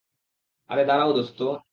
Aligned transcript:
আরে 0.69 0.83
দাঁড়াও 0.85 1.11
দোস্ত। 1.13 1.39